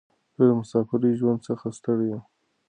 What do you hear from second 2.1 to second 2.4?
یم.